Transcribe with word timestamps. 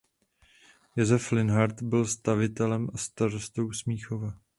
Josef 0.95 1.31
Linhart 1.31 1.81
byl 1.81 2.05
stavitelem 2.05 2.89
a 2.93 2.97
starostou 2.97 3.71
Smíchova. 3.71 4.33